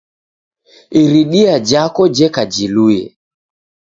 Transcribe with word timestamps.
Iridia 1.01 1.55
jako 1.69 2.03
jeka 2.15 2.43
jilue 2.53 2.99